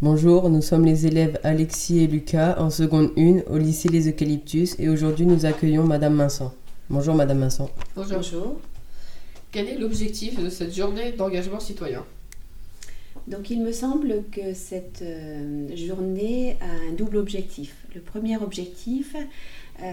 [0.00, 4.76] Bonjour, nous sommes les élèves Alexis et Lucas en seconde 1 au lycée Les Eucalyptus
[4.78, 6.54] et aujourd'hui nous accueillons Madame Vincent.
[6.88, 7.68] Bonjour Madame Vincent.
[7.96, 8.18] Bonjour.
[8.18, 8.60] Bonjour.
[9.50, 12.04] Quel est l'objectif de cette journée d'engagement citoyen?
[13.26, 17.74] Donc il me semble que cette euh, journée a un double objectif.
[17.92, 19.84] Le premier objectif euh,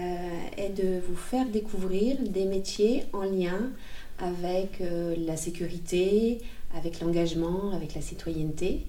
[0.56, 3.72] est de vous faire découvrir des métiers en lien
[4.20, 6.38] avec euh, la sécurité,
[6.76, 8.86] avec l'engagement, avec la citoyenneté.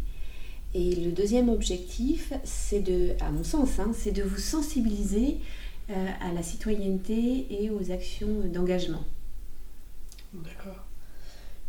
[0.78, 5.38] Et le deuxième objectif, c'est de, à mon sens, hein, c'est de vous sensibiliser
[5.90, 9.03] euh, à la citoyenneté et aux actions d'engagement.
[10.34, 10.86] D'accord.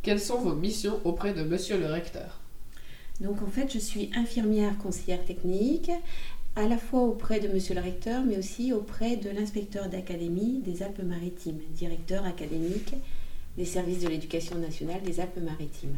[0.02, 2.38] Quelles sont vos missions auprès de monsieur le recteur?
[3.22, 5.90] Donc en fait, je suis infirmière conseillère technique,
[6.54, 10.82] à la fois auprès de monsieur le recteur, mais aussi auprès de l'inspecteur d'académie des
[10.82, 12.92] Alpes-Maritimes, directeur académique
[13.56, 15.96] des services de l'éducation nationale des Alpes-Maritimes.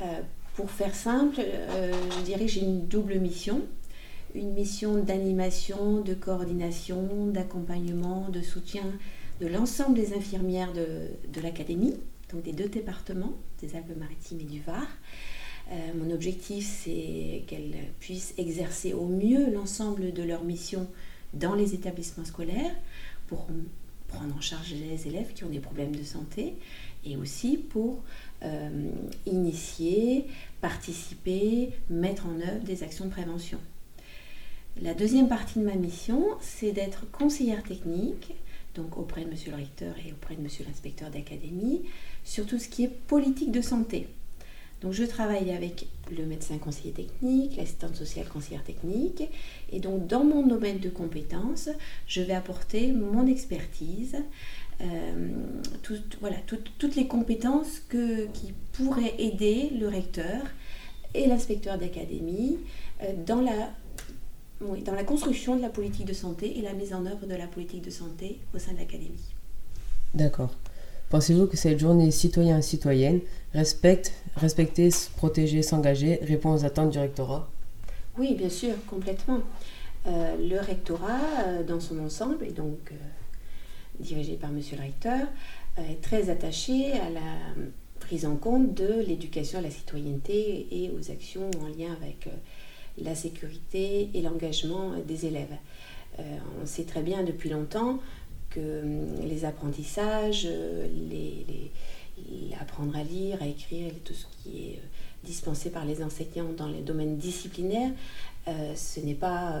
[0.00, 0.20] Euh,
[0.58, 3.62] pour faire simple, euh, je dirais que j'ai une double mission.
[4.34, 8.82] Une mission d'animation, de coordination, d'accompagnement, de soutien
[9.40, 11.94] de l'ensemble des infirmières de, l'académie,
[12.32, 14.88] donc des deux départements, des Alpes-Maritimes et du Var.
[15.70, 20.88] Euh, mon objectif, c'est qu'elles puissent exercer au mieux l'ensemble de leurs missions
[21.34, 22.74] dans les établissements scolaires
[23.28, 23.46] pour
[24.08, 26.54] prendre en charge les élèves qui ont des problèmes de santé
[27.04, 28.02] et aussi pour
[28.42, 28.90] euh,
[29.26, 30.26] initier,
[30.60, 33.58] participer, mettre en œuvre des actions de prévention.
[34.82, 38.34] La deuxième partie de ma mission, c'est d'être conseillère technique,
[38.74, 41.82] donc auprès de monsieur le recteur et auprès de monsieur l'inspecteur d'académie,
[42.24, 44.06] sur tout ce qui est politique de santé.
[44.80, 49.22] Donc je travaille avec le médecin conseiller technique, l'assistante sociale conseillère technique,
[49.72, 51.68] et donc dans mon domaine de compétences,
[52.06, 54.16] je vais apporter mon expertise,
[54.80, 55.30] euh,
[56.20, 60.42] voilà, tout- toutes les compétences qui pourraient aider le recteur
[61.14, 62.58] et l'inspecteur d'académie
[63.02, 63.70] euh, dans la
[64.84, 67.46] dans la construction de la politique de santé et la mise en œuvre de la
[67.46, 69.22] politique de santé au sein de l'académie.
[70.14, 70.52] D'accord.
[71.10, 73.20] Pensez-vous que cette journée citoyen-citoyenne
[73.54, 76.18] respecte, respecter, protéger, s'engager?
[76.22, 77.50] Répond aux attentes du rectorat
[78.18, 79.40] Oui, bien sûr, complètement.
[80.06, 82.96] Euh, le rectorat, euh, dans son ensemble, et donc euh,
[84.00, 85.26] dirigé par Monsieur le recteur,
[85.78, 87.20] est très attaché à la
[88.00, 92.28] prise en compte de l'éducation à la citoyenneté et aux actions en lien avec
[93.00, 95.56] la sécurité et l'engagement des élèves.
[96.18, 98.00] On sait très bien depuis longtemps
[99.22, 100.48] les apprentissages,
[102.18, 104.86] euh, apprendre à lire, à écrire, tout ce qui est euh,
[105.24, 107.92] dispensé par les enseignants dans les domaines disciplinaires,
[108.48, 109.54] euh, ce n'est pas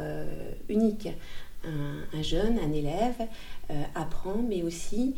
[0.68, 1.08] unique.
[1.64, 3.26] Un, un jeune, un élève
[3.94, 5.16] apprend, mais aussi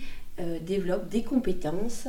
[0.63, 2.09] développe des compétences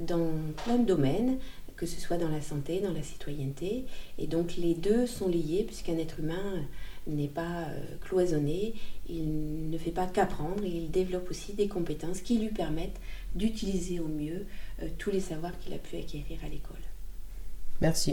[0.00, 0.30] dans
[0.64, 1.38] plein de domaines,
[1.82, 3.86] que ce soit dans la santé, dans la citoyenneté.
[4.16, 6.62] Et donc les deux sont liés, puisqu'un être humain
[7.08, 8.74] n'est pas euh, cloisonné,
[9.08, 13.00] il ne fait pas qu'apprendre, il développe aussi des compétences qui lui permettent
[13.34, 14.46] d'utiliser au mieux
[14.80, 16.76] euh, tous les savoirs qu'il a pu acquérir à l'école.
[17.80, 18.10] Merci.